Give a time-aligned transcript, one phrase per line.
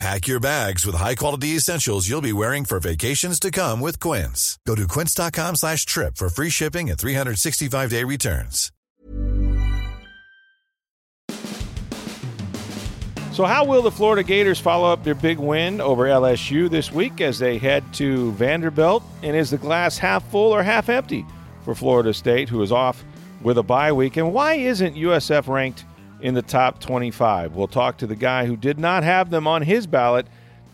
[0.00, 4.58] Pack your bags with high-quality essentials you'll be wearing for vacations to come with Quince.
[4.66, 8.70] Go to quince.com slash trip for free shipping and 365-day returns.
[13.32, 17.20] So, how will the Florida Gators follow up their big win over LSU this week
[17.20, 19.02] as they head to Vanderbilt?
[19.24, 21.26] And is the glass half full or half empty
[21.64, 23.02] for Florida State, who is off
[23.42, 24.16] with a bye week?
[24.18, 25.84] And why isn't USF ranked
[26.20, 27.54] in the top 25?
[27.54, 30.26] We'll talk to the guy who did not have them on his ballot.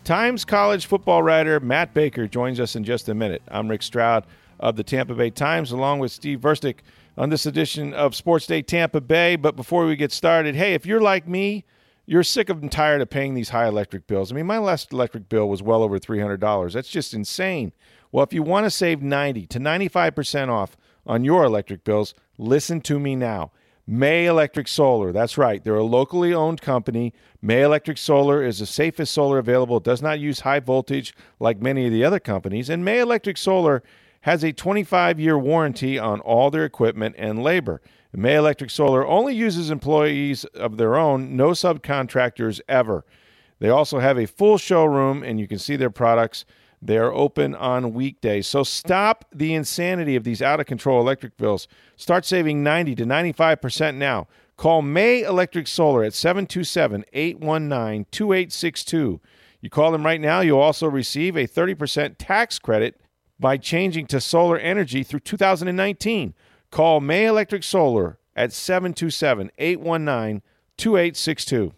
[0.03, 3.41] Times college football writer Matt Baker joins us in just a minute.
[3.47, 4.25] I'm Rick Stroud
[4.59, 6.77] of the Tampa Bay Times, along with Steve Verstick
[7.17, 9.35] on this edition of Sports Day Tampa Bay.
[9.35, 11.65] But before we get started, hey, if you're like me,
[12.05, 14.31] you're sick of and tired of paying these high electric bills.
[14.31, 16.73] I mean, my last electric bill was well over $300.
[16.73, 17.71] That's just insane.
[18.11, 22.81] Well, if you want to save 90 to 95% off on your electric bills, listen
[22.81, 23.51] to me now.
[23.87, 25.11] May Electric Solar.
[25.11, 25.63] That's right.
[25.63, 27.13] They're a locally owned company.
[27.41, 29.77] May Electric Solar is the safest solar available.
[29.77, 32.69] It does not use high voltage like many of the other companies.
[32.69, 33.83] And May Electric Solar
[34.21, 37.81] has a 25 year warranty on all their equipment and labor.
[38.13, 43.05] May Electric Solar only uses employees of their own, no subcontractors ever.
[43.59, 46.45] They also have a full showroom, and you can see their products.
[46.81, 48.47] They are open on weekdays.
[48.47, 51.67] So stop the insanity of these out of control electric bills.
[51.95, 54.27] Start saving 90 to 95% now.
[54.57, 59.21] Call May Electric Solar at 727 819 2862.
[59.61, 62.99] You call them right now, you'll also receive a 30% tax credit
[63.39, 66.33] by changing to solar energy through 2019.
[66.71, 70.41] Call May Electric Solar at 727 819
[70.77, 71.73] 2862.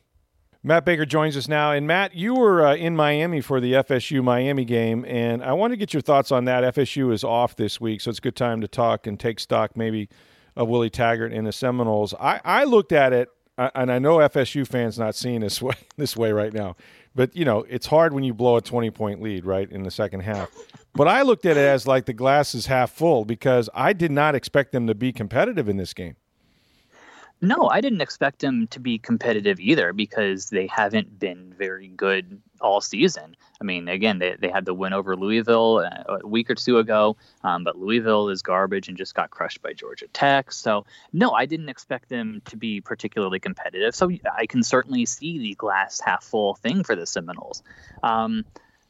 [0.66, 1.74] Matt Baker joins us now.
[1.74, 5.72] And Matt, you were uh, in Miami for the FSU Miami game, and I want
[5.72, 6.76] to get your thoughts on that.
[6.76, 9.76] FSU is off this week, so it's a good time to talk and take stock
[9.76, 10.08] maybe
[10.56, 12.14] of Willie Taggart and the Seminoles.
[12.18, 15.76] I, I looked at it, uh, and I know FSU fans not seeing this way
[15.98, 16.78] this way right now,
[17.14, 19.92] but you know it's hard when you blow a twenty point lead right in the
[19.92, 20.50] second half.
[20.96, 24.12] But I looked at it as like the glass is half full because I did
[24.12, 26.16] not expect them to be competitive in this game.
[27.44, 32.42] No, I didn't expect them to be competitive either because they haven't been very good
[32.62, 33.36] all season.
[33.60, 36.78] I mean, again, they, they had the win over Louisville uh, a week or two
[36.78, 40.54] ago, um, but Louisville is garbage and just got crushed by Georgia Tech.
[40.54, 43.94] So, no, I didn't expect them to be particularly competitive.
[43.94, 47.62] So, I can certainly see the glass half full thing for the Seminoles.
[48.04, 48.46] Um,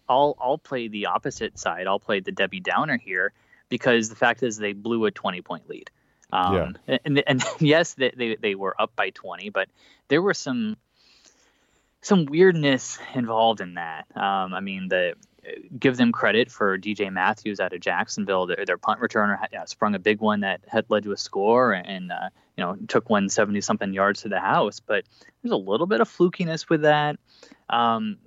[0.08, 1.88] I'll I'll play the opposite side.
[1.88, 3.34] I'll play the Debbie Downer here
[3.70, 5.90] because the fact is they blew a 20 point lead.
[6.34, 6.98] Um, yeah.
[7.06, 9.70] and, and yes, they, they, were up by 20, but
[10.08, 10.78] there were some
[12.02, 14.08] some weirdness involved in that.
[14.16, 15.14] Um, I mean, the
[15.78, 18.48] give them credit for DJ Matthews out of Jacksonville.
[18.48, 21.18] Their, their punt returner had, yeah, sprung a big one that had led to a
[21.18, 24.80] score and, uh, you know, took 170 something yards to the house.
[24.80, 25.06] But
[25.42, 27.18] there's a little bit of flukiness with that.
[27.70, 28.18] Um,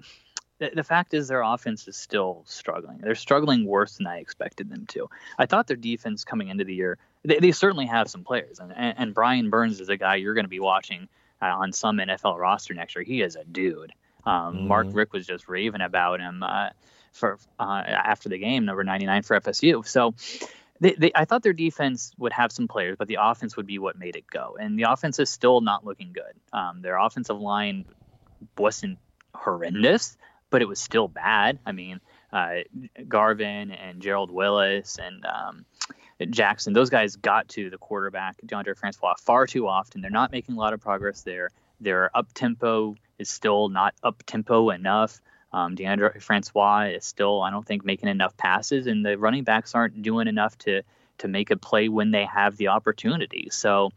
[0.59, 2.99] the, the fact is their offense is still struggling.
[2.99, 5.09] They're struggling worse than I expected them to.
[5.39, 8.73] I thought their defense coming into the year, they, they certainly have some players, and,
[8.75, 11.09] and, and Brian Burns is a guy you're going to be watching
[11.43, 13.05] uh, on some NFL roster next year.
[13.05, 13.93] He is a dude.
[14.25, 14.69] Um, mm-hmm.
[14.69, 16.71] Mark Richt was just raving about him uh,
[17.13, 19.87] for uh, after the game, number 99 for FSU.
[19.87, 20.15] So.
[20.79, 23.79] They, they, I thought their defense would have some players, but the offense would be
[23.79, 24.59] what made it go.
[24.61, 26.35] And the offense is still not looking good.
[26.53, 27.87] Um, their offensive line
[28.59, 28.99] wasn't
[29.35, 30.19] horrendous,
[30.57, 31.59] but it was still bad.
[31.67, 32.01] I mean,
[32.33, 32.61] uh,
[33.07, 35.67] Garvin and Gerald Willis and um,
[36.31, 40.01] Jackson, those guys got to the quarterback, Deondre Francois, far too often.
[40.01, 41.51] They're not making a lot of progress there.
[41.79, 45.21] Their up tempo is still not up tempo enough.
[45.53, 49.75] Um, Deondre Francois is still, I don't think, making enough passes, and the running backs
[49.75, 50.85] aren't doing enough to
[51.19, 53.49] to make a play when they have the opportunity.
[53.51, 53.91] So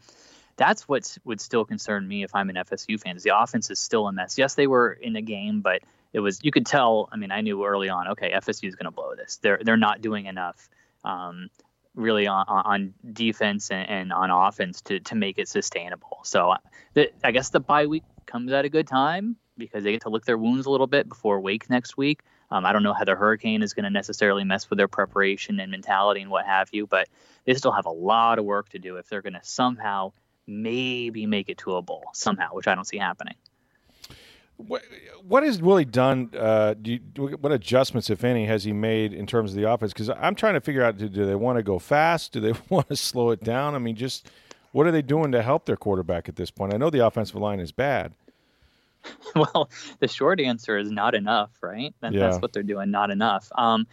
[0.58, 3.16] that's what would still concern me if I'm an FSU fan.
[3.16, 4.38] Is the offense is still a mess.
[4.38, 5.84] Yes, they were in a game, but
[6.14, 7.10] it was you could tell.
[7.12, 8.10] I mean, I knew early on.
[8.10, 9.38] Okay, FSU is going to blow this.
[9.38, 10.70] They're they're not doing enough,
[11.04, 11.50] um,
[11.96, 16.20] really on, on defense and, and, on offense to to make it sustainable.
[16.24, 16.56] So
[16.94, 20.10] the, I guess the bye week comes at a good time because they get to
[20.10, 22.22] lick their wounds a little bit before Wake next week.
[22.52, 25.60] Um, I don't know how the Hurricane is going to necessarily mess with their preparation
[25.60, 27.08] and mentality and what have you, but
[27.46, 30.14] they still have a lot of work to do if they're going to somehow
[30.48, 33.36] maybe make it to a bowl somehow, which I don't see happening.
[34.68, 34.84] What,
[35.26, 36.32] what has Willie done?
[36.38, 37.00] Uh, you,
[37.40, 39.94] what adjustments, if any, has he made in terms of the offense?
[39.94, 42.34] Because I'm trying to figure out: do, do they want to go fast?
[42.34, 43.74] Do they want to slow it down?
[43.74, 44.30] I mean, just
[44.74, 46.74] what are they doing to help their quarterback at this point?
[46.74, 48.14] I know the offensive line is bad.
[49.36, 49.70] well,
[50.00, 51.94] the short answer is not enough, right?
[52.02, 52.20] That, yeah.
[52.20, 53.50] That's what they're doing, not enough.
[53.56, 53.88] Um,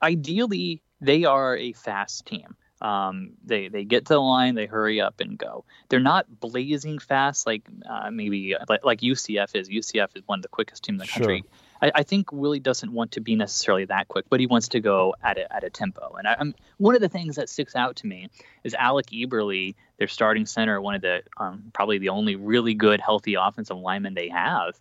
[0.00, 2.56] ideally, they are a fast team.
[2.80, 5.64] Um, they they get to the line, they hurry up and go.
[5.88, 9.68] They're not blazing fast like uh, maybe like, like, UCF is.
[9.68, 11.44] UCF is one of the quickest teams in the country.
[11.80, 14.80] I, I, think Willie doesn't want to be necessarily that quick, but he wants to
[14.80, 16.14] go at a, at a tempo.
[16.18, 18.28] And I, am one of the things that sticks out to me
[18.64, 23.00] is Alec Eberle, their starting center, one of the um, probably the only really good,
[23.00, 24.78] healthy offensive linemen they have.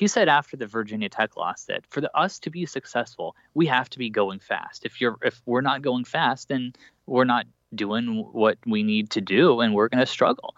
[0.00, 3.66] He said after the Virginia Tech loss that for the, us to be successful, we
[3.66, 4.86] have to be going fast.
[4.86, 6.72] If you're if we're not going fast, then
[7.04, 7.44] we're not
[7.74, 10.56] doing what we need to do, and we're going to struggle.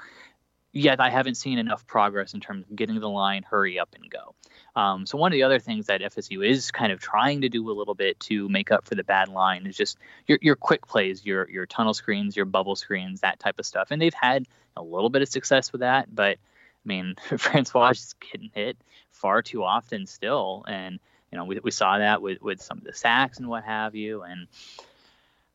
[0.72, 4.08] Yet I haven't seen enough progress in terms of getting the line, hurry up and
[4.08, 4.36] go.
[4.80, 7.68] Um, so one of the other things that FSU is kind of trying to do
[7.68, 9.98] a little bit to make up for the bad line is just
[10.28, 13.88] your your quick plays, your your tunnel screens, your bubble screens, that type of stuff.
[13.90, 14.46] And they've had
[14.76, 16.38] a little bit of success with that, but
[16.84, 18.76] I mean, Francois is getting hit
[19.11, 20.99] far too often still, and
[21.31, 23.94] you know we, we saw that with with some of the sacks and what have
[23.94, 24.49] you, and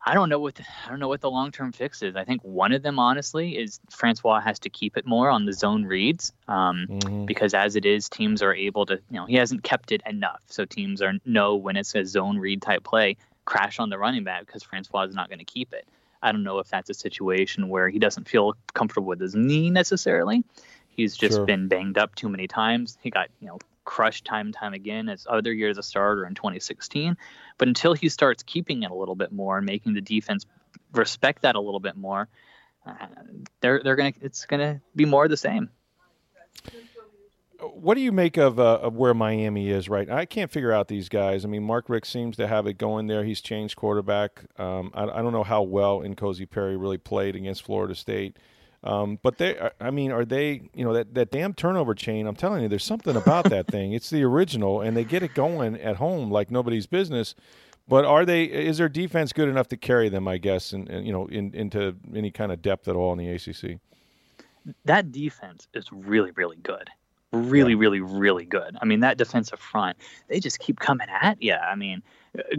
[0.05, 2.15] I don't know what the, I don't know what the long term fix is.
[2.15, 5.53] I think one of them, honestly, is Francois has to keep it more on the
[5.53, 7.25] zone reads um, mm-hmm.
[7.25, 10.41] because as it is, teams are able to you know he hasn't kept it enough,
[10.47, 14.23] so teams are know when it's a zone read type play, crash on the running
[14.23, 15.85] back because Francois is not going to keep it.
[16.21, 19.69] I don't know if that's a situation where he doesn't feel comfortable with his knee
[19.69, 20.43] necessarily.
[20.97, 21.45] He's just sure.
[21.45, 22.97] been banged up too many times.
[23.01, 26.25] He got you know crushed time and time again as other years as a starter
[26.25, 27.15] in 2016.
[27.57, 30.45] But until he starts keeping it a little bit more and making the defense
[30.91, 32.27] respect that a little bit more,
[32.85, 32.93] uh,
[33.61, 35.69] they're they're gonna it's gonna be more of the same.
[37.59, 40.07] What do you make of, uh, of where Miami is right?
[40.09, 41.43] I can't figure out these guys.
[41.43, 43.23] I mean, Mark Richt seems to have it going there.
[43.23, 44.45] He's changed quarterback.
[44.59, 48.37] Um, I, I, don't know how well N'Kosi Perry really played against Florida State.
[48.83, 52.27] Um, but they, I mean, are they, you know, that, that damn turnover chain?
[52.27, 53.93] I'm telling you, there's something about that thing.
[53.93, 57.35] It's the original, and they get it going at home like nobody's business.
[57.87, 58.43] But are they?
[58.43, 60.27] Is their defense good enough to carry them?
[60.27, 63.17] I guess, and, and you know, in, into any kind of depth at all in
[63.17, 63.79] the ACC.
[64.83, 66.89] That defense is really, really good.
[67.31, 67.79] Really, yeah.
[67.79, 68.77] really, really good.
[68.81, 69.97] I mean, that defensive front,
[70.27, 71.53] they just keep coming at you.
[71.53, 72.03] I mean,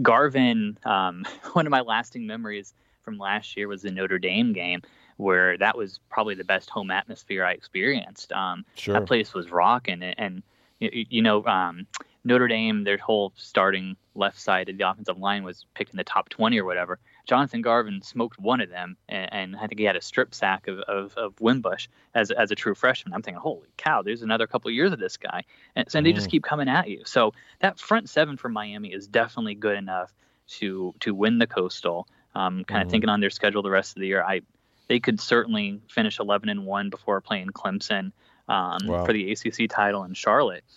[0.01, 0.77] Garvin.
[0.83, 2.73] Um, one of my lasting memories
[3.03, 4.81] from last year was the Notre Dame game
[5.19, 8.31] where that was probably the best home atmosphere I experienced.
[8.31, 8.93] Um, sure.
[8.93, 10.43] That place was rocking, and, and
[10.79, 11.87] you, you, know um,
[12.23, 16.05] Notre Dame, their whole starting left side of the offensive line was picked in the
[16.05, 16.99] top 20 or whatever.
[17.27, 20.69] Jonathan Garvin smoked one of them, and, and I think he had a strip sack
[20.69, 23.13] of, of, of Wimbush as, as a true freshman.
[23.13, 25.43] I'm thinking, holy cow, there's another couple of years of this guy.
[25.75, 26.31] And, so, and they just mm.
[26.31, 27.03] keep coming at you.
[27.05, 30.13] So that front seven for Miami is definitely good enough
[30.47, 32.07] to to win the Coastal.
[32.35, 32.91] Um, kind of mm-hmm.
[32.91, 34.23] thinking on their schedule the rest of the year.
[34.23, 34.41] I
[34.89, 38.11] they could certainly finish 11 and one before playing Clemson
[38.49, 39.05] um, wow.
[39.05, 40.65] for the ACC title in Charlotte.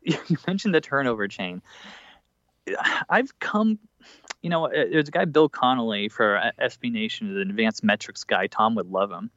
[0.00, 1.60] You mentioned the turnover chain.
[3.10, 3.78] I've come,
[4.40, 8.46] you know, uh, there's a guy Bill Connelly for SB Nation, the advanced metrics guy.
[8.46, 9.30] Tom would love him.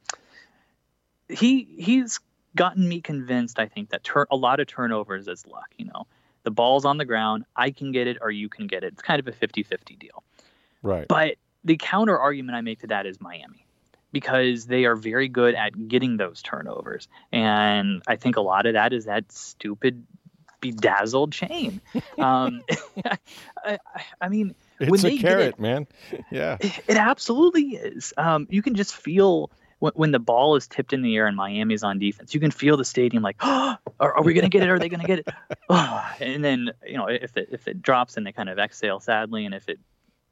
[1.28, 2.20] He he's
[2.56, 3.58] gotten me convinced.
[3.58, 5.68] I think that tur- a lot of turnovers is luck.
[5.76, 6.06] You know,
[6.44, 7.44] the ball's on the ground.
[7.54, 8.94] I can get it or you can get it.
[8.94, 10.22] It's kind of a 50-50 deal.
[10.80, 11.06] Right.
[11.06, 11.34] But
[11.64, 13.66] the counter argument I make to that is Miami
[14.12, 17.08] because they are very good at getting those turnovers.
[17.32, 20.06] And I think a lot of that is that stupid
[20.60, 21.80] bedazzled chain.
[22.18, 22.62] Um,
[23.64, 23.78] I,
[24.20, 25.88] I, mean, it's a carrot, it, man.
[26.30, 28.12] Yeah, it, it absolutely is.
[28.16, 31.36] Um, you can just feel when, when, the ball is tipped in the air and
[31.36, 34.50] Miami's on defense, you can feel the stadium like, oh, are, are we going to
[34.50, 34.70] get it?
[34.70, 35.28] Are they going to get it?
[35.68, 36.14] Oh.
[36.20, 39.44] And then, you know, if it, if it drops, and they kind of exhale sadly.
[39.44, 39.80] And if it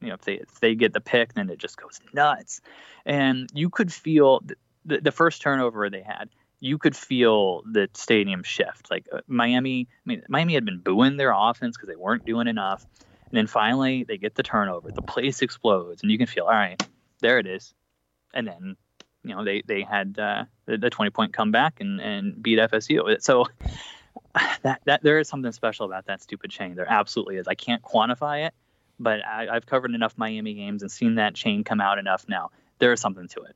[0.01, 2.61] you know if they if they get the pick, then it just goes nuts.
[3.05, 4.41] And you could feel
[4.85, 6.29] the, the first turnover they had.
[6.59, 8.91] You could feel the stadium shift.
[8.91, 12.47] Like uh, Miami, I mean, Miami had been booing their offense because they weren't doing
[12.47, 12.85] enough.
[13.31, 14.91] And then finally, they get the turnover.
[14.91, 16.81] The place explodes, and you can feel, all right,
[17.21, 17.73] there it is.
[18.33, 18.75] And then,
[19.23, 23.21] you know, they they had uh, the, the, twenty point comeback and and beat FSU.
[23.21, 23.45] So
[24.63, 26.75] that that there is something special about that stupid chain.
[26.75, 27.47] There absolutely is.
[27.47, 28.53] I can't quantify it,
[29.01, 32.51] but I, have covered enough Miami games and seen that chain come out enough now.
[32.79, 33.55] There is something to it.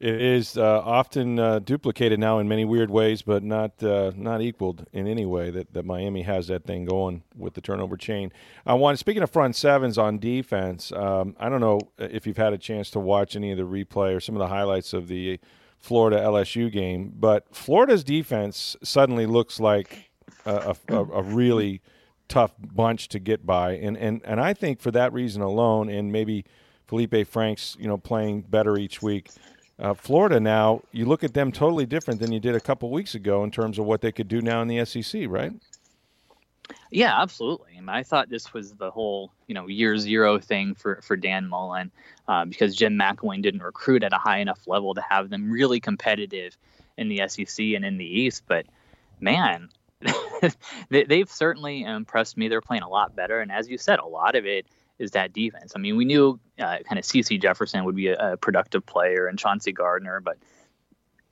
[0.00, 4.40] It is uh, often uh, duplicated now in many weird ways, but not uh, not
[4.40, 5.50] equaled in any way.
[5.50, 8.32] That, that Miami has that thing going with the turnover chain.
[8.64, 10.92] I want speaking of front sevens on defense.
[10.92, 14.14] Um, I don't know if you've had a chance to watch any of the replay
[14.14, 15.40] or some of the highlights of the
[15.78, 20.10] Florida LSU game, but Florida's defense suddenly looks like
[20.46, 21.82] a, a, a really
[22.28, 26.12] tough bunch to get by, and and and I think for that reason alone, and
[26.12, 26.44] maybe
[26.88, 29.30] Feleipe Franks, you know, playing better each week,
[29.78, 33.14] Uh, Florida now, you look at them totally different than you did a couple weeks
[33.14, 35.52] ago in terms of what they could do now in the SEC, right?
[36.90, 37.78] Yeah, absolutely.
[37.78, 41.48] I, I thought this was the whole, you know, year zero thing for for Dan
[41.48, 41.90] Mullen
[42.26, 45.80] uh, because Jim McElwain didn't recruit at a high enough level to have them really
[45.80, 46.56] competitive
[46.96, 48.44] in the SEC and in the East.
[48.48, 48.66] But
[49.20, 49.68] man,
[50.90, 52.48] they, have certainly impressed me.
[52.48, 54.66] They're playing a lot better, and as you said, a lot of it
[54.98, 55.72] is that defense.
[55.74, 59.26] I mean, we knew uh, kind of Cece Jefferson would be a, a, productive player
[59.26, 60.38] and Chauncey Gardner, but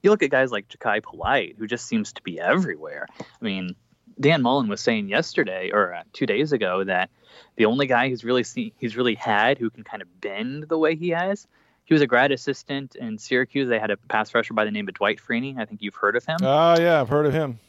[0.02, 3.06] you look at guys like Jachai Polite, who just seems to be everywhere.
[3.20, 3.74] I mean,
[4.18, 7.10] Dan Mullen was saying yesterday or uh, two days ago that
[7.56, 10.78] the only guy he's really seen, he's really had who can kind of bend the
[10.78, 11.46] way he has.
[11.84, 13.68] He was a grad assistant in Syracuse.
[13.68, 15.56] They had a pass rusher by the name of Dwight Freeney.
[15.58, 16.38] I think you've heard of him.
[16.42, 17.60] Oh uh, yeah, I've heard of him.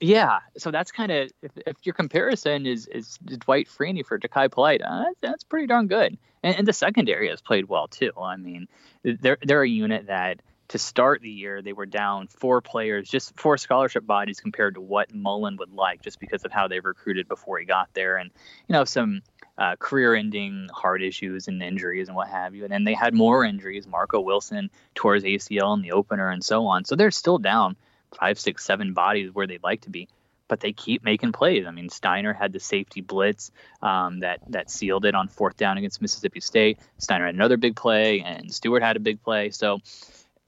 [0.00, 4.50] Yeah, so that's kind of if, if, your comparison is is Dwight Freeney for Jachai
[4.50, 6.18] Polite, uh, that's pretty darn good.
[6.44, 8.12] And, and, the secondary has played well too.
[8.16, 8.68] I mean,
[9.02, 13.36] they're they're a unit that to start the year they were down four players, just
[13.36, 17.26] four scholarship bodies compared to what Mullen would like, just because of how they recruited
[17.26, 18.30] before he got there, and
[18.68, 19.22] you know some
[19.58, 22.62] uh, career-ending heart issues and injuries and what have you.
[22.62, 23.88] And then they had more injuries.
[23.88, 26.84] Marco Wilson tore his ACL in the opener and so on.
[26.84, 27.74] So they're still down
[28.14, 30.08] five, six, seven bodies where they'd like to be.
[30.48, 31.66] But they keep making plays.
[31.66, 33.50] I mean, Stiner had the safety blitz
[33.82, 36.78] um, that that sealed it on fourth down against Mississippi State.
[36.98, 39.50] Stiner had another big play, and Stewart had a big play.
[39.50, 39.80] So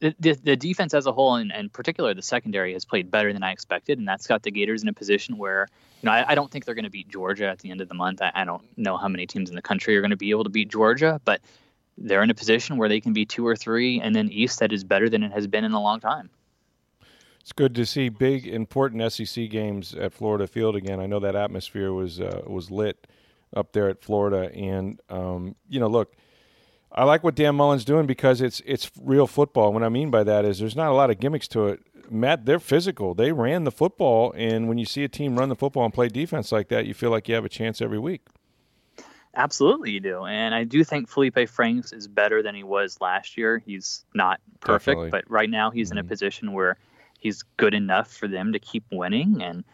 [0.00, 3.43] the, the, defense as a whole, and, and particularly the secondary, has played better than
[3.43, 5.69] I expected, and that's got the Gators in a position where
[6.00, 7.88] you know I, I don't think they're going to beat Georgia at the end of
[7.88, 8.23] the month.
[8.23, 10.45] I, I don't know how many teams in the country are going to be able
[10.45, 11.43] to beat Georgia, but
[11.99, 14.73] they're in a position where they can be two or three, and then East that
[14.73, 16.31] is better than it has been in a long time.
[17.40, 21.00] It's good to see big, important SEC games at Florida Field again.
[21.00, 23.06] I know that atmosphere was uh, was lit
[23.56, 26.14] up there at Florida, and um, you know, look,
[26.92, 29.73] I like what Dan Mullen's doing because it's it's real football.
[29.73, 31.80] What I mean by that is there's not a lot of gimmicks to it.
[32.11, 33.14] Matt, they're physical.
[33.14, 36.09] They ran the football, and when you see a team run the football and play
[36.09, 38.26] defense like that, you feel like you have a chance every week.
[39.37, 40.25] Absolutely, you do.
[40.25, 43.62] And I do think Feleipe Franks is better than he was last year.
[43.64, 45.11] He's not perfect, Definitely.
[45.11, 45.99] but right now he's mm-hmm.
[45.99, 46.09] in a mm-hmm.
[46.09, 46.76] position where
[47.21, 49.43] he's good enough for them to keep winning.
[49.43, 49.65] And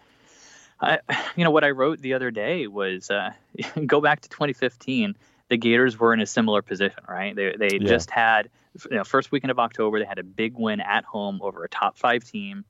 [0.81, 0.99] I,
[1.37, 3.31] you know, what I wrote the other day was uh,
[3.87, 5.17] go back to 2015.
[5.49, 7.35] The Gators were in a similar position, right?
[7.35, 7.87] They they yeah.
[7.87, 8.51] just had,
[8.91, 11.69] you know, first weekend of October, they had a big win at home over a
[11.69, 12.65] top five team.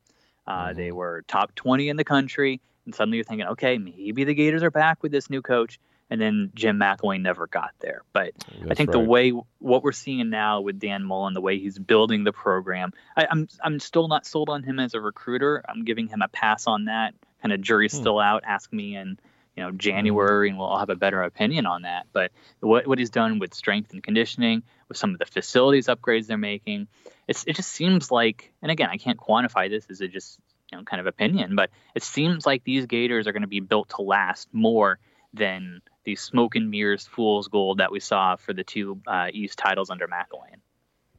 [0.47, 0.77] Uh, mm-hmm.
[0.77, 4.63] They were top 20 in the country, and suddenly you're thinking, okay, maybe the Gators
[4.63, 8.03] are back with this new coach and then Jim McElwain never got there.
[8.13, 8.93] But That's I think right.
[8.93, 12.93] the way what we're seeing now with Dan Mullen, the way he's building the program,
[13.17, 15.63] I, am I'm, I'm still not sold on him as a recruiter.
[15.69, 17.15] I'm giving him a pass on that.
[17.43, 18.01] Kind of jury's hmm.
[18.01, 18.45] still out.
[18.47, 19.19] Ask me in
[19.57, 22.07] you know January, and we'll all have a better opinion on that.
[22.13, 26.27] But what what he's done with strength and conditioning, with some of the facilities upgrades
[26.27, 26.89] they're making,
[27.27, 28.53] it's it just seems like.
[28.63, 30.39] And again, I can't quantify this as a just
[30.71, 33.61] you know kind of opinion, but it seems like these Gators are going to be
[33.61, 34.99] built to last more
[35.33, 39.59] than the smoke and mirrors fool's gold that we saw for the two uh, East
[39.59, 40.61] titles under McElwain.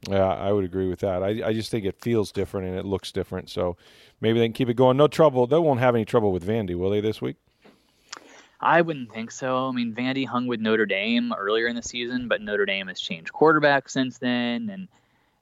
[0.08, 1.22] Yeah, I would agree with that.
[1.22, 3.50] I, I just think it feels different and it looks different.
[3.50, 3.76] So
[4.20, 4.96] maybe they can keep it going.
[4.96, 5.46] No trouble.
[5.46, 7.36] They won't have any trouble with Vandy, will they, this week?
[8.60, 9.68] I wouldn't think so.
[9.68, 12.98] I mean, Vandy hung with Notre Dame earlier in the season, but Notre Dame has
[12.98, 14.70] changed quarterback since then.
[14.70, 14.88] And,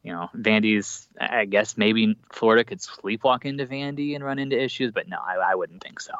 [0.02, 4.90] you know, Vandy's, I guess maybe Florida could sleepwalk into Vandy and run into issues,
[4.90, 6.14] but no, I, I wouldn't think so.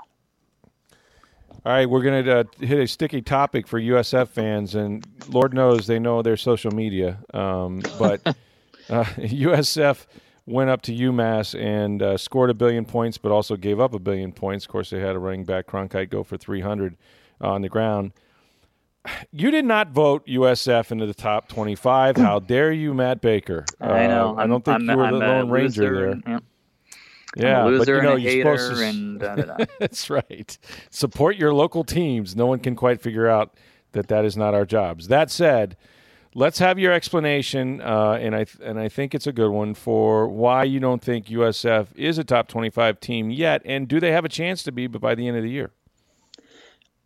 [1.67, 5.53] All right, we're going to uh, hit a sticky topic for USF fans, and Lord
[5.53, 7.19] knows they know their social media.
[7.35, 8.33] Um, but uh,
[8.89, 10.07] USF
[10.47, 13.99] went up to UMass and uh, scored a billion points, but also gave up a
[13.99, 14.65] billion points.
[14.65, 16.97] Of course, they had a running back Cronkrite go for 300
[17.41, 18.13] on the ground.
[19.33, 22.17] You did not vote USF into the top 25.
[22.17, 23.65] How dare you, Matt Baker?
[23.81, 24.37] I know.
[24.37, 26.35] Uh, I don't think I'm, you were I'm the lone ranger there.
[26.35, 26.45] Yep.
[27.37, 28.85] Yeah, but you know, you're supposed to.
[28.85, 29.65] And da, da, da.
[29.79, 30.59] that's right.
[30.89, 32.35] Support your local teams.
[32.35, 33.55] No one can quite figure out
[33.93, 35.09] that that is not our jobs.
[35.09, 35.77] That said,
[36.35, 39.75] let's have your explanation, uh, and I th- and I think it's a good one
[39.75, 44.13] for why you don't think USF is a top twenty-five team yet, and do they
[44.13, 45.73] have a chance to be by the end of the year?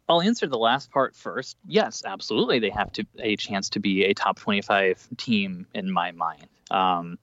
[0.08, 1.56] I'll answer the last part first.
[1.66, 6.12] Yes, absolutely, they have to a chance to be a top twenty-five team in my
[6.12, 6.46] mind.
[6.70, 7.18] Um,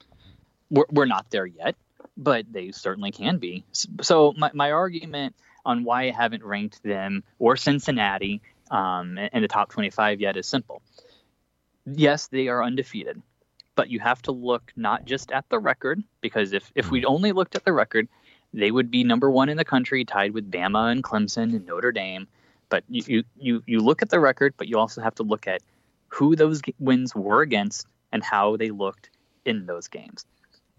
[0.70, 1.78] we're, we're not there yet
[2.18, 3.64] but they certainly can be.
[4.02, 9.48] So my, my argument on why I haven't ranked them or Cincinnati um, in the
[9.48, 10.82] top 25 yet is simple.
[11.86, 13.22] Yes, they are undefeated,
[13.76, 17.32] but you have to look not just at the record, because if, if we only
[17.32, 18.08] looked at the record,
[18.54, 21.92] they would be number one in the country, tied with Bama and Clemson and Notre
[21.92, 22.28] Dame.
[22.70, 25.62] But you, you, you look at the record, but you also have to look at
[26.10, 29.10] who those wins were against and how they looked
[29.46, 30.26] in those games.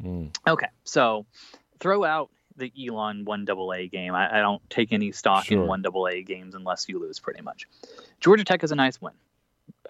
[0.02, 0.34] Mm.
[0.46, 1.26] Okay, so
[1.80, 4.14] throw out the Elon one double A game.
[4.14, 5.60] I, I don't take any stock Sure.
[5.62, 7.66] in one double A games unless you lose, pretty much.
[8.20, 9.14] Georgia Tech is a nice win.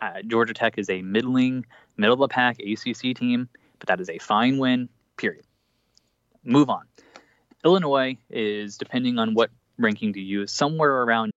[0.01, 1.65] Uh, Georgia Tech is a middling,
[1.97, 3.49] middle of the pack ACC team,
[3.79, 4.89] but that is a fine win.
[5.17, 5.45] Period.
[6.45, 6.83] Move on.
[7.65, 11.33] Illinois is depending on what ranking to use, somewhere around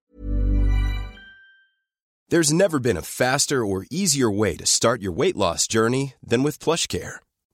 [2.29, 6.43] There's never been a faster or easier way to start your weight loss journey than
[6.43, 7.17] with PlushCare.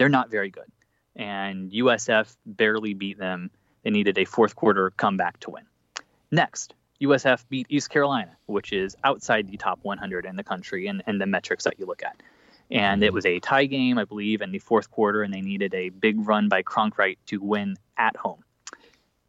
[0.00, 0.72] They're not very good.
[1.14, 3.50] And USF barely beat them.
[3.82, 5.64] They needed a fourth quarter comeback to win.
[6.30, 11.02] Next, USF beat East Carolina, which is outside the top 100 in the country and,
[11.06, 12.22] and the metrics that you look at.
[12.70, 15.74] And it was a tie game, I believe, in the fourth quarter, and they needed
[15.74, 18.42] a big run by Cronkrite to win at home.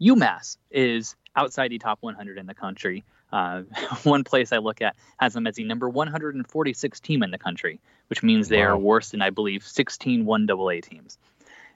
[0.02, 3.04] UMass is outside the top 100 in the country.
[3.32, 3.62] Uh,
[4.04, 7.80] one place I look at has them as the number 146 team in the country,
[8.08, 11.18] which means they are worse than, I believe, 16 1AA teams.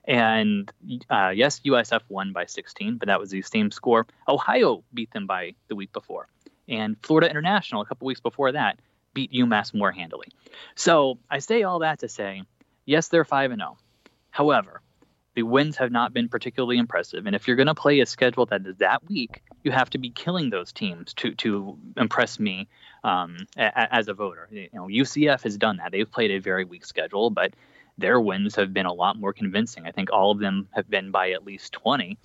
[0.07, 0.71] And
[1.09, 4.05] uh, yes, USF won by 16, but that was the same score.
[4.27, 6.27] Ohio beat them by the week before.
[6.67, 8.79] And Florida International, a couple weeks before that,
[9.13, 10.27] beat UMass more handily.
[10.75, 12.43] So I say all that to say,
[12.85, 13.77] yes, they're 5 and 0.
[14.29, 14.81] However,
[15.35, 17.25] the wins have not been particularly impressive.
[17.25, 19.97] And if you're going to play a schedule that is that weak, you have to
[19.97, 22.67] be killing those teams to to impress me
[23.03, 24.47] um, a, as a voter.
[24.49, 25.91] You know, UCF has done that.
[25.91, 27.53] They've played a very weak schedule, but
[27.97, 29.85] their wins have been a lot more convincing.
[29.85, 32.17] I think all of them have been by at least 20.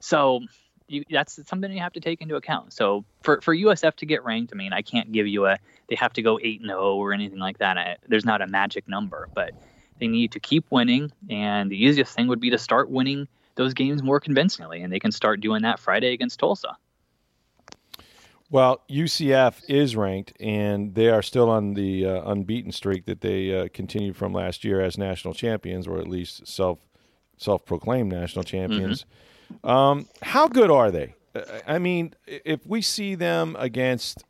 [0.00, 0.40] So
[0.88, 2.72] you, that's something you have to take into account.
[2.72, 5.96] So for, for USF to get ranked, I mean, I can't give you a they
[5.96, 7.78] have to go eight and zero or anything like that.
[7.78, 9.52] I, there's not a magic number, but
[9.98, 13.74] they need to keep winning, and the easiest thing would be to start winning those
[13.74, 16.76] games more convincingly, and they can start doing that Friday against Tulsa.
[18.50, 23.56] Well, UCF is ranked, and they are still on the uh, unbeaten streak that they
[23.56, 26.78] uh, continued from last year as national champions, or at least self
[27.36, 29.06] self proclaimed national champions.
[29.62, 31.14] Um, how good are they?
[31.34, 34.24] Uh, I mean, if we see them against,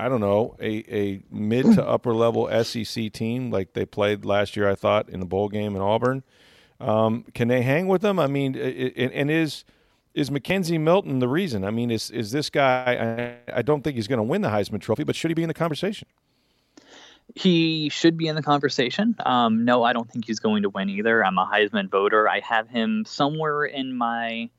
[0.00, 4.56] I don't know, a, a mid to upper level SEC team like they played last
[4.56, 6.22] year, I thought in the bowl game in Auburn,
[6.80, 8.18] um, can they hang with them?
[8.18, 9.64] I mean, i- i- and, and is
[10.12, 11.62] is McKenzie Milton the reason?
[11.64, 13.36] I mean, is is this guy?
[13.48, 15.42] I, I don't think he's going to win the Heisman Trophy, but should he be
[15.42, 16.08] in the conversation?
[17.36, 19.14] He should be in the conversation.
[19.24, 21.24] Um, no, I don't think he's going to win either.
[21.24, 22.28] I'm a Heisman voter.
[22.28, 24.50] I have him somewhere in my,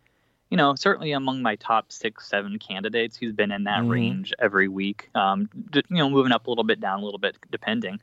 [0.52, 3.18] you know, certainly among my top six, seven candidates.
[3.18, 3.90] He's been in that Mhm.
[3.90, 5.10] range every week.
[5.16, 8.00] Um, you know, moving up a little bit, down a little bit, depending.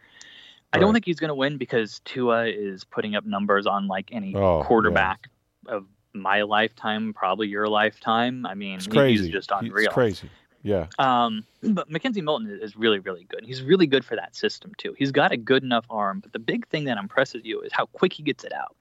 [0.72, 4.08] I don't think he's going to win because Tua is putting up numbers on like
[4.12, 4.64] any Oh, yeah.
[4.66, 5.28] quarterback
[5.66, 8.44] of my lifetime, probably your lifetime.
[8.46, 9.24] I mean, It's crazy.
[9.24, 9.90] he's just It's unreal.
[9.92, 10.28] crazy.
[10.62, 10.86] Yeah.
[10.98, 13.44] Um, but McKenzie Milton is really, really good.
[13.44, 14.94] He's really good for that system too.
[14.98, 17.86] He's got a good enough arm, but the big thing that impresses you is how
[17.86, 18.74] quick he gets it out.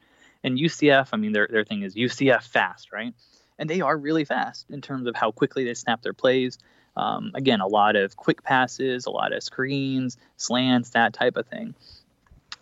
[0.44, 3.14] And UCF, I mean, their their thing is UCF fast, right?
[3.60, 6.58] And they are really fast in terms of how quickly they snap their plays.
[6.96, 11.48] Um, again, a lot of quick passes, a lot of screens, slants, that type of
[11.48, 11.76] thing.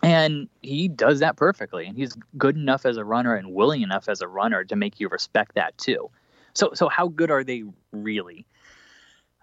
[0.02, 1.86] And he does that perfectly.
[1.86, 5.00] And he's good enough as a runner and willing enough as a runner to make
[5.00, 6.10] you respect that too.
[6.54, 8.46] So, so how good are they really?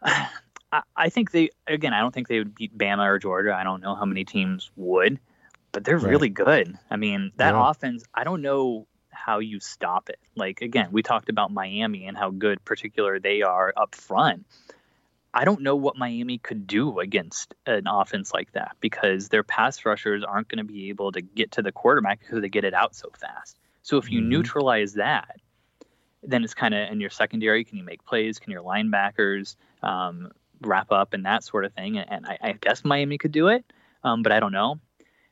[0.04, 1.94] I, I think they again.
[1.94, 3.54] I don't think they would beat Bama or Georgia.
[3.56, 5.20] I don't know how many teams would,
[5.72, 6.10] but they're Right.
[6.10, 6.78] really good.
[6.90, 7.70] I mean, that Yeah.
[7.70, 8.04] offense.
[8.14, 10.20] I don't know how you stop it.
[10.36, 14.46] Like again, we talked about Miami and how good, particular they are up front.
[15.34, 19.84] I don't know what Miami could do against an offense like that because their pass
[19.84, 22.76] rushers aren't going to be able to get to the quarterback because they get it
[22.76, 23.58] out so fast.
[23.82, 24.28] So if you Mhm.
[24.28, 25.40] neutralize that,
[26.22, 27.64] then it's kind of in your secondary.
[27.64, 28.40] Can you make plays?
[28.40, 31.98] Can your linebackers um, wrap up and that sort of thing?
[31.98, 33.66] And I, I guess Miami could do it,
[34.04, 34.80] um, but I don't know.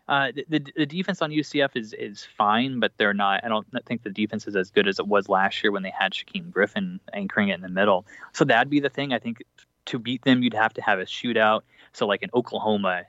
[0.08, 3.46] Uh, the, the, defense on UCF is is fine, but they're not.
[3.46, 5.94] I don't think the defense is as good as it was last year when they
[5.98, 8.06] had Shaquem Griffin anchoring it in the middle.
[8.34, 9.14] So that'd be the thing.
[9.14, 9.44] I think
[9.86, 11.62] to beat them, you'd have to have a shootout.
[11.94, 13.04] So like an Oklahoma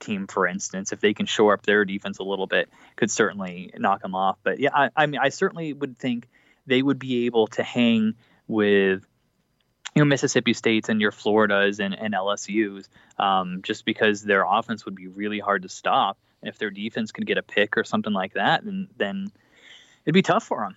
[0.00, 3.72] team, for instance, if they can shore up their defense a little bit, could certainly
[3.76, 4.38] knock them off.
[4.42, 6.28] But yeah, I, I mean, I certainly would think
[6.66, 8.14] they would be able to hang
[8.46, 9.06] with
[9.94, 14.84] you know Mississippi States and your Floridas and, and LSU's um, just because their offense
[14.84, 16.18] would be really hard to stop.
[16.42, 19.30] If their defense could get a pick or something like that, then then
[20.04, 20.76] it'd be tough for them.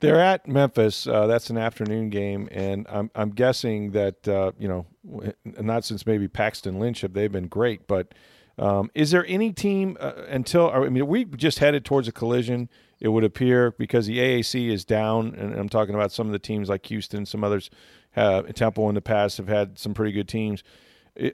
[0.00, 1.06] They're at Memphis.
[1.06, 4.86] Uh, that's an afternoon game, and I'm I'm guessing that uh, you know,
[5.44, 8.12] not since maybe Paxton Lynch have they been great, but
[8.58, 12.68] um, is there any team uh, until I mean we just headed towards a collision?
[13.00, 16.38] It would appear because the AAC is down, and I'm talking about some of the
[16.38, 17.68] teams like Houston, some others,
[18.12, 20.62] have, Temple in the past have had some pretty good teams.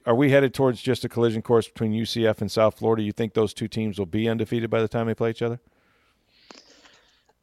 [0.05, 3.03] Are we headed towards just a collision course between UCF and South Florida?
[3.03, 5.59] You think those two teams will be undefeated by the time they play each other?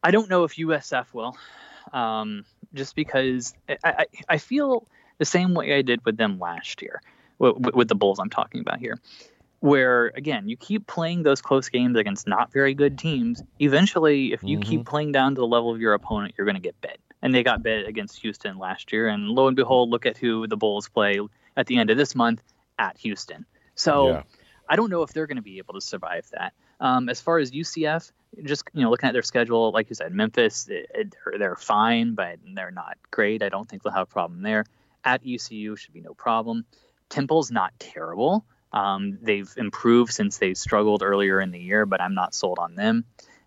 [0.04, 1.36] I don't know if USF will,
[1.92, 4.86] um, just because I, I, I, feel
[5.18, 7.02] the same way I did with them last year,
[7.40, 9.00] with, with the Bulls I'm talking about here,
[9.58, 13.42] where again you keep playing those close games against not very good teams.
[13.58, 14.70] Eventually, if you mm-hmm.
[14.70, 17.00] keep playing down to the level of your opponent, you're going to get bit.
[17.20, 20.46] And they got bit against Houston last year, and lo and behold, look at who
[20.46, 21.18] the Bulls play
[21.58, 22.42] at the end of this month
[22.78, 23.44] at Houston.
[23.74, 24.08] So.
[24.08, 24.22] Yeah.
[24.68, 26.52] I don't know if they're going to be able to survive that.
[26.80, 28.12] Um, as far as UCF,
[28.44, 32.14] just you know looking at their schedule, like you said, Memphis it, it, they're fine,
[32.14, 33.42] but they're not great.
[33.42, 34.64] I don't think they'll have a problem there.
[35.04, 36.66] At ECU should be no problem.
[37.08, 38.44] Temple's not terrible.
[38.72, 42.74] Um, they've improved since they struggled earlier in the year, but I'm not sold on
[42.74, 43.04] them.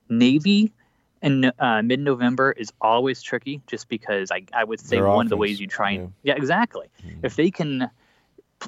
[0.09, 0.73] Navy
[1.21, 5.25] in uh, mid-November is always tricky, just because I, I would say Their one offense,
[5.27, 6.87] of the ways you try and yeah, yeah exactly.
[7.05, 7.25] Mm-hmm.
[7.25, 7.91] If they can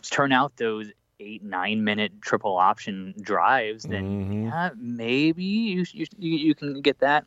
[0.01, 4.45] turn out those eight nine minute triple option drives, then mm-hmm.
[4.47, 7.25] yeah, maybe you, you you can get that.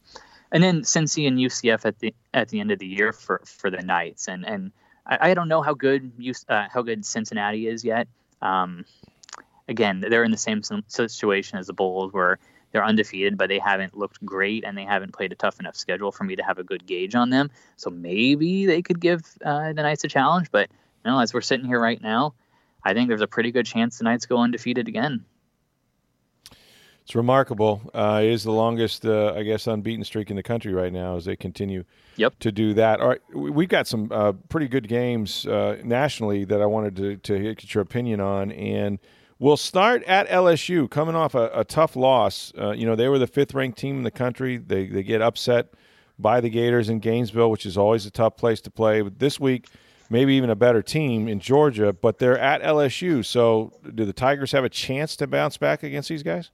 [0.52, 3.70] And then Cincy and UCF at the at the end of the year for for
[3.70, 4.72] the Knights, and and
[5.06, 6.12] I, I don't know how good
[6.48, 8.08] uh, how good Cincinnati is yet.
[8.42, 8.84] Um,
[9.68, 12.38] again, they're in the same situation as the Bulls, where
[12.72, 16.12] they're undefeated, but they haven't looked great and they haven't played a tough enough schedule
[16.12, 17.50] for me to have a good gauge on them.
[17.76, 20.68] So maybe they could give uh, the Knights a challenge, but
[21.04, 22.34] you know, as we're sitting here right now,
[22.84, 25.24] I think there's a pretty good chance the Knights go undefeated again.
[27.06, 27.88] It's remarkable.
[27.94, 31.16] Uh, it is the longest, uh, I guess, unbeaten streak in the country right now
[31.16, 31.84] as they continue
[32.16, 32.36] yep.
[32.40, 33.00] to do that.
[33.00, 37.16] All right, we've got some uh, pretty good games uh, nationally that I wanted to,
[37.16, 38.50] to get your opinion on.
[38.50, 38.98] And
[39.38, 42.52] we'll start at LSU, coming off a, a tough loss.
[42.58, 44.56] Uh, you know, they were the fifth ranked team in the country.
[44.56, 45.68] They, they get upset
[46.18, 49.00] by the Gators in Gainesville, which is always a tough place to play.
[49.02, 49.68] But this week,
[50.10, 53.24] maybe even a better team in Georgia, but they're at LSU.
[53.24, 56.50] So, do the Tigers have a chance to bounce back against these guys?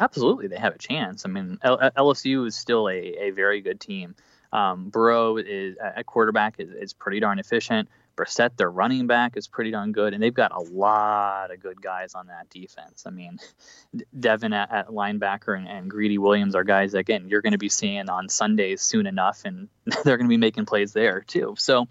[0.00, 1.24] Absolutely, they have a chance.
[1.24, 4.16] I mean, LSU is still a, a very good team.
[4.52, 7.88] Um, Burrow is at quarterback is, is pretty darn efficient.
[8.16, 11.82] Brossette, their running back, is pretty darn good, and they've got a lot of good
[11.82, 13.04] guys on that defense.
[13.06, 13.38] I mean,
[14.18, 17.68] Devin at, at linebacker and, and, Greedy Williams are guys again you're going to be
[17.68, 19.68] seeing on Sundays soon enough, and
[20.04, 21.54] they're going to be making plays there too.
[21.58, 21.88] So,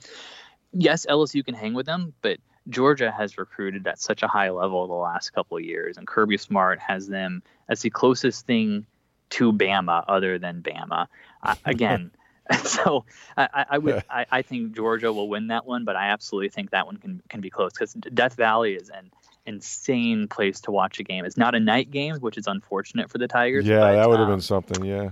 [0.74, 2.38] yes, LSU can hang with them, but
[2.70, 6.38] Georgia has recruited at such a high level the last couple of years, and Kirby
[6.38, 8.86] Smart has them as the closest thing
[9.32, 11.08] to Bama other than Bama.
[11.42, 12.12] Uh, again,
[12.64, 13.06] so
[13.38, 16.72] I, I would I, I, think Georgia will win that one, but I absolutely think
[16.72, 19.12] that one can can be close because Death Valley is an
[19.46, 21.24] insane place to watch a game.
[21.24, 23.66] It's not a night game, which is unfortunate for the Tigers.
[23.66, 24.84] Yeah, that would have um, been something.
[24.84, 25.12] Yeah,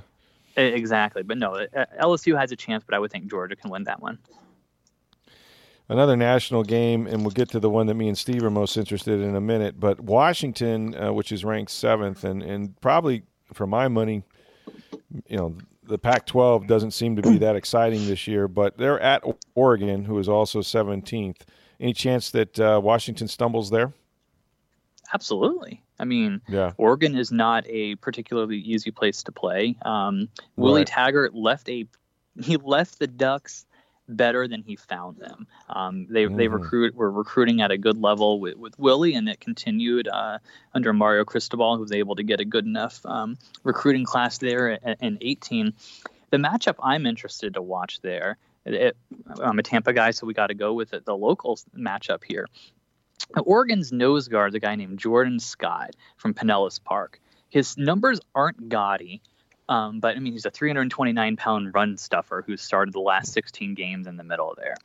[0.58, 1.24] exactly.
[1.24, 1.66] But no,
[2.02, 4.20] LSU has a chance, but I would think Georgia can win that one
[5.92, 8.78] another national game, and we'll get to the one that me and Steve are most
[8.78, 9.80] interested in, in a minute.
[9.80, 13.24] But Washington, uh, which is ranked seventh, and and probably
[13.54, 14.24] for my money,
[15.28, 18.48] you know, the Pac-12 doesn't seem to be that exciting this year.
[18.48, 19.24] But they're at
[19.54, 21.42] Oregon, who is also 17th.
[21.80, 23.92] Any chance that uh, Washington stumbles there?
[25.14, 25.84] Absolutely.
[26.00, 26.72] I mean, yeah.
[26.78, 29.76] Oregon is not a particularly easy place to play.
[29.82, 30.86] Um, Willie.
[30.86, 31.86] Taggart left a
[32.42, 33.66] he left the Ducks
[34.16, 35.48] better than he found them.
[35.70, 36.38] Um, they mm.
[36.38, 40.40] they recruit were recruiting at a good level with, with Willie, and it continued uh,
[40.74, 44.70] under Mario Cristobal, who was able to get a good enough um, recruiting class there
[45.02, 45.74] in 18.
[46.30, 48.38] The matchup I'm interested to watch there.
[48.66, 48.96] It,
[49.42, 52.48] I'm a Tampa guy, so we got to go with it, the local matchup here.
[53.44, 57.20] Oregon's nose guard, a guy named Jordan Scott from Pinellas Park.
[57.50, 59.22] His numbers aren't gaudy,
[59.72, 63.74] um, but I mean, he's a 329 pound run stuffer who started the last 16
[63.74, 64.76] games in the middle there.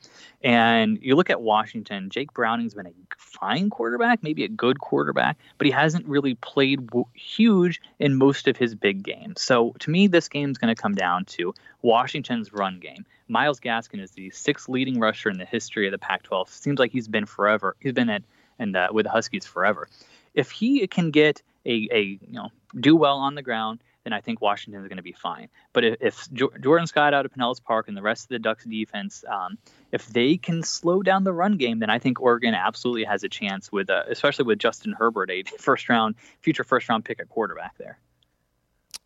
[0.41, 5.37] And you look at Washington, Jake Browning's been a fine quarterback, maybe a good quarterback,
[5.57, 9.41] but he hasn't really played w- huge in most of his big games.
[9.41, 13.05] So to me, this game's going to come down to Washington's run game.
[13.27, 16.47] Myles Gaskin is the sixth leading rusher in the history of the Pac 12.
[16.47, 17.75] Seems like he's been forever.
[17.81, 18.23] He's been at
[18.57, 19.89] and uh, with the Huskies forever.
[20.33, 24.21] If he can get a, a you know do well on the ground, then I
[24.21, 25.49] think Washington is going to be fine.
[25.73, 28.63] But if, if, Jordan Scott out of Pinellas Park and the rest of the Ducks
[28.63, 29.57] defense, um,
[29.91, 33.29] if they can slow down the run game, then I think Oregon absolutely has a
[33.29, 37.27] chance with, uh, especially with Justin Herbert, a first round, future first round pick at
[37.27, 37.99] quarterback there.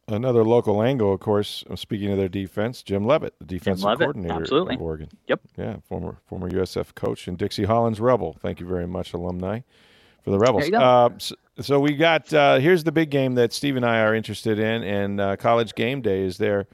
[0.08, 1.64] Another local angle, of course.
[1.68, 4.76] Uh, speaking of their defense, Jim Leavitt, the defensive Leavitt, coordinator absolutely.
[4.76, 5.10] of Oregon.
[5.28, 5.42] Yep.
[5.58, 8.38] Yeah, former former USF coach and Dixie Hollins Rebel.
[8.40, 9.62] Thank you very much, alumni,
[10.24, 10.70] for the Rebels.
[10.72, 11.10] Uh,
[11.62, 14.84] so, we got uh, here's the big game that Steve and I are interested in,
[14.84, 16.68] and uh, College Game Day is there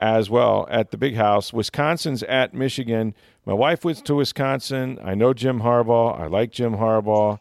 [0.00, 1.52] as well at the Big House.
[1.52, 3.14] Wisconsin's at Michigan.
[3.44, 4.98] My wife went to Wisconsin.
[5.02, 6.18] I know Jim Harbaugh.
[6.18, 7.40] I like Jim Harbaugh.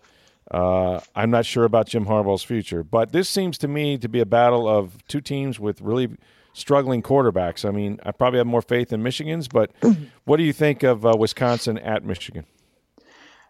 [0.50, 4.22] Uh, I'm not sure about Jim Harbaugh's future, but this seems to me to be
[4.22, 6.10] a battle of two teams with really
[6.54, 7.68] struggling quarterbacks.
[7.68, 9.72] I mean, I probably have more faith in Michigan's, but
[10.24, 12.46] what do you think of uh, Wisconsin at Michigan?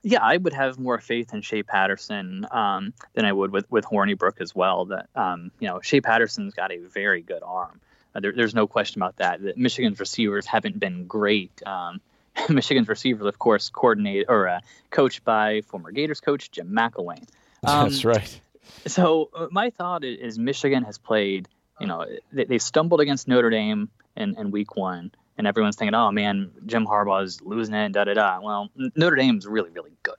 [0.08, 3.84] Yeah, I would have more faith in Shea Patterson um, than I would with with
[3.84, 4.86] Hornibrook as well.
[4.86, 7.82] That um, you know, Shea Patterson's got a very good arm.
[8.16, 9.42] Uh, there, there's no question about that.
[9.42, 11.62] That Michigan's receivers haven't been great.
[11.66, 12.00] Um,
[12.50, 14.60] Michigan's receivers, of course, coordinated or uh,
[14.92, 17.28] coached by former Gators coach Jim McElwain.
[17.64, 18.42] Um, That's right.
[18.86, 21.48] So uh, my thought is Michigan has played.
[21.82, 25.96] You know, they, they stumbled against Notre Dame in, in week one, and everyone's thinking,
[25.96, 28.40] "Oh man, Jim Harbaugh is losing it." Da da da.
[28.42, 30.16] Well, Notre Dame's really really good.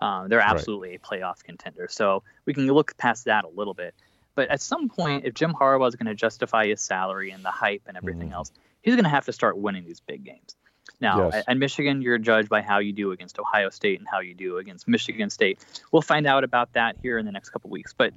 [0.00, 1.00] Uh, they're absolutely right.
[1.02, 1.86] a playoff contender.
[1.88, 3.94] So we can look past that a little bit.
[4.34, 7.50] But at some point, if Jim Harbaugh is going to justify his salary and the
[7.50, 8.34] hype and everything mm.
[8.34, 8.50] else,
[8.82, 10.56] he's going to have to start winning these big games.
[11.00, 11.44] Now, yes.
[11.46, 14.58] at, Michigan, you're judged by how you do against Ohio State and how you do
[14.58, 15.64] against Michigan State.
[15.90, 17.92] We'll find out about that here in the next couple weeks.
[17.92, 18.14] But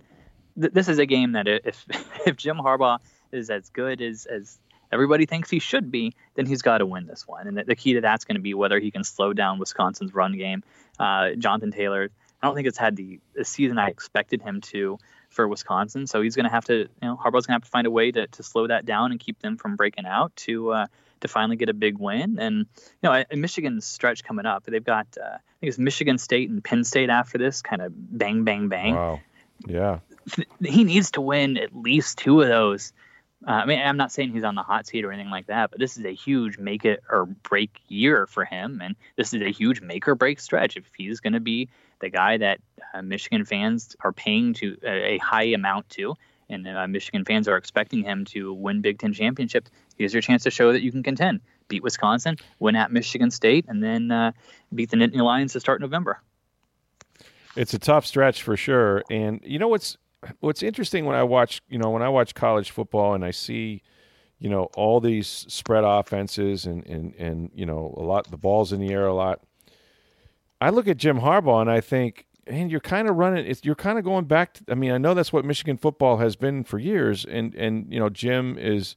[0.60, 1.86] th- this is a game that if
[2.26, 3.00] if Jim Harbaugh
[3.32, 4.60] is as good as as
[4.92, 7.48] everybody thinks he should be, then he's got to win this one.
[7.48, 10.14] And the, the key to that's going to be whether he can slow down Wisconsin's
[10.14, 10.64] run game.
[11.00, 12.10] Uh, Jonathan Taylor,
[12.42, 14.98] I don't think it's had the, the season I expected him to
[15.30, 16.08] for Wisconsin.
[16.08, 17.92] So he's going to have to, you know, Harbaugh's going to have to find a
[17.92, 20.86] way to, to slow that down and keep them from breaking out to uh,
[21.22, 22.40] to finally get a big win.
[22.40, 22.66] And
[23.02, 26.64] you know, Michigan's stretch coming up, they've got uh, I think it's Michigan State and
[26.64, 28.96] Penn State after this, kind of bang, bang, bang.
[28.96, 29.22] Wow.
[29.68, 30.00] Yeah.
[30.60, 32.94] He needs to win at least two of those.
[33.48, 35.70] Uh, I mean, I'm not saying he's on the hot seat or anything like that,
[35.70, 39.42] but this is a huge make it or break year for him, and this is
[39.42, 42.60] a huge make or break stretch if he's going to be the guy that
[42.94, 46.16] uh, Michigan fans are paying to a, a high amount to
[46.50, 49.72] and uh, Michigan fans are expecting him to win Big Ten championships.
[49.98, 51.42] Here's your chance to show that you can contend.
[51.68, 54.32] Beat Wisconsin, win at Michigan State, and then uh,
[54.74, 56.22] beat the Nittany Lions to start November.
[57.56, 59.98] It's a tough stretch for sure, and you know what's
[60.40, 63.82] what's interesting when I watch you know when I watch college football and I see
[64.40, 68.74] you know all these spread offenses and and and you know a lot the balls
[68.74, 69.42] in the air a lot.
[70.62, 73.76] I look at Jim Harbaugh and I think and you're kind of running it's you're
[73.76, 76.64] kind of going back to, I mean I know that's what Michigan football has been
[76.64, 78.96] for years and and you know Jim is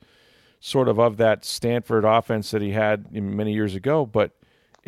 [0.60, 4.32] sort of of that Stanford offense that he had many years ago but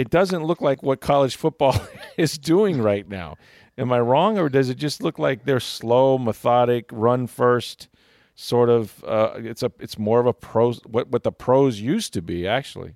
[0.01, 1.79] it doesn't look like what college football
[2.17, 3.37] is doing right now
[3.77, 7.89] am I wrong or does it just look like they're slow methodic run first
[8.35, 12.15] sort of uh, it's a it's more of a pros what what the pros used
[12.15, 12.95] to be actually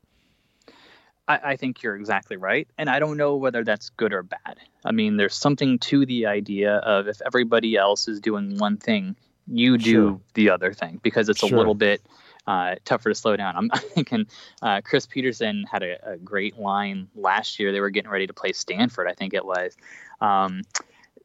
[1.27, 2.69] I, I, think you're exactly right.
[2.77, 4.59] And I don't know whether that's good or bad.
[4.85, 9.17] I mean, there's something to the idea of if everybody else is doing one thing,
[9.47, 10.21] you do sure.
[10.35, 11.55] the other thing because it's sure.
[11.55, 12.03] a little bit
[12.47, 13.57] uh, tougher to slow down.
[13.57, 14.27] I'm thinking
[14.63, 17.73] uh, Chris Petersen had a, a, great line last year.
[17.73, 19.77] They were getting ready to play Stanford, I think it was.
[20.21, 20.63] Um,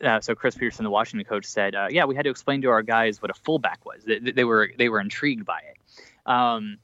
[0.04, 2.70] uh, so Chris Petersen, the Washington coach, said, uh, "Yeah, we had to explain to
[2.70, 4.04] our guys what a fullback was.
[4.06, 5.78] They, they were they were intrigued by it."
[6.26, 6.78] Um,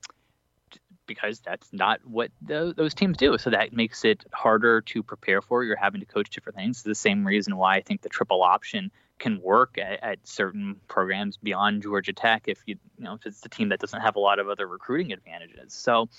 [1.07, 3.37] because that's not what the, those teams do.
[3.37, 5.63] So that makes it harder to prepare for.
[5.63, 6.77] You're having to coach different things.
[6.77, 10.75] It's the same reason why I think the triple option can work at, at, certain
[10.87, 14.15] programs beyond Georgia Tech if you, you know if it's the team that doesn't have
[14.15, 15.73] a lot of other recruiting advantages.
[15.73, 16.09] So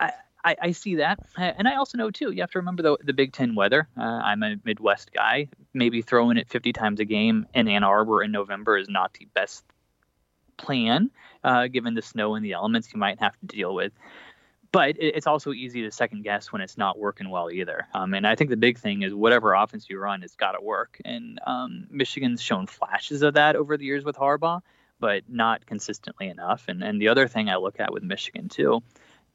[0.00, 0.12] I,
[0.44, 2.32] I, I see that, and I also know too.
[2.32, 3.88] You have to remember the the Big Ten weather.
[3.96, 5.48] Uh, I'm a Midwest guy.
[5.74, 9.26] Maybe throwing it 50 times a game in Ann Arbor in November is not the
[9.34, 9.64] best
[10.56, 11.10] plan,
[11.44, 13.92] uh, given the snow and the elements you might have to deal with.
[14.70, 17.86] But it's also easy to second guess when it's not working well either.
[17.94, 20.60] Um, and I think the big thing is whatever offense you run, it's got to
[20.60, 21.00] work.
[21.06, 24.60] And um, Michigan's shown flashes of that over the years with Harbaugh,
[25.00, 26.64] but not consistently enough.
[26.68, 28.82] And and the other thing I look at with Michigan too,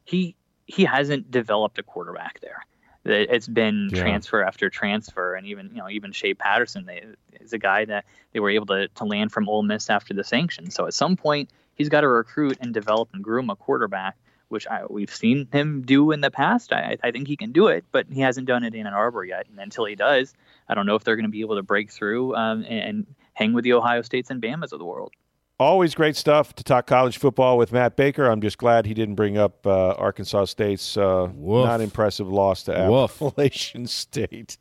[0.04, 2.66] he he hasn't developed a quarterback there.
[3.06, 4.02] It's been yeah.
[4.02, 7.04] transfer after transfer, and even you know even Shea Patterson they,
[7.42, 10.24] is a guy that they were able to to land from Ole Miss after the
[10.24, 10.72] sanction.
[10.72, 14.16] So at some point he's got to recruit and develop and groom a quarterback,
[14.54, 16.72] which I, we've seen him do in the past.
[16.72, 19.26] I, I think he can do it, but he hasn't done it in Ann Arbor
[19.26, 19.48] yet.
[19.50, 20.34] And until he does,
[20.70, 23.16] I don't know if they're going to be able to break through um, and, and
[23.34, 25.12] hang with the Ohio States and Bamas of the world
[25.60, 28.26] always great stuff to talk college football with Matt Baker.
[28.26, 32.88] I'm just glad he didn't bring up uh, Arkansas State's uh, not impressive loss to
[32.90, 33.22] Woof.
[33.22, 34.58] Appalachian State.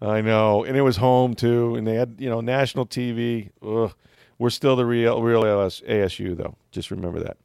[0.00, 3.50] I know, and it was home too, and they had you know national TV.
[3.62, 3.92] Ugh.
[4.38, 6.56] We're still the real real AS, ASU though.
[6.70, 7.38] Just remember that.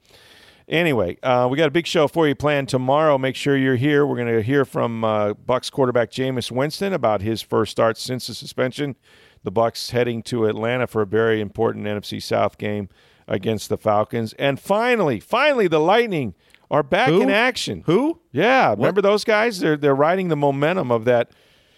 [0.71, 3.17] Anyway, uh, we got a big show for you planned tomorrow.
[3.17, 4.05] Make sure you're here.
[4.05, 8.27] We're going to hear from uh, Bucks quarterback Jameis Winston about his first start since
[8.27, 8.95] the suspension.
[9.43, 12.87] The Bucks heading to Atlanta for a very important NFC South game
[13.27, 14.31] against the Falcons.
[14.39, 16.35] And finally, finally, the Lightning
[16.69, 17.21] are back Who?
[17.21, 17.83] in action.
[17.85, 18.21] Who?
[18.31, 19.59] Yeah, remember those guys?
[19.59, 21.31] They're they're riding the momentum of that,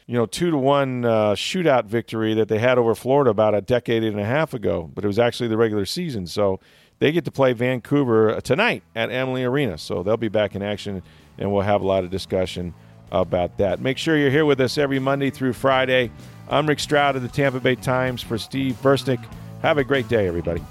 [0.06, 3.62] you know, two to one uh, shootout victory that they had over Florida about a
[3.62, 4.92] decade and a half ago.
[4.94, 6.60] But it was actually the regular season, so
[7.04, 9.78] they get to play Vancouver uh, tonight at Amalie Arena.
[9.78, 11.04] So they'll be back in action,
[11.38, 12.74] and we'll have a lot of discussion
[13.12, 13.82] about that.
[13.82, 16.12] Make sure you're here with us every Monday through Friday.
[16.48, 19.22] I'm Rick Stroud of the Tampa Bay Times for Steve Versnick.
[19.62, 20.62] Have a great day, everybody.